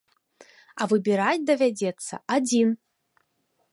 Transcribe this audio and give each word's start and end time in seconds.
А 0.81 0.87
выбіраць 0.93 1.43
давядзецца 1.51 2.13
адзін. 2.39 2.69